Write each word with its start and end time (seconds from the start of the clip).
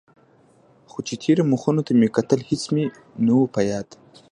خو 0.89 0.99
چې 1.07 1.15
تېرو 1.23 1.43
مخونو 1.51 1.81
ته 1.87 1.91
مې 1.99 2.07
کتل 2.17 2.39
هېڅ 2.49 2.63
مې 2.73 2.85
نه 3.25 3.33
و 3.37 3.41
په 3.53 3.61
ياد. 3.69 3.87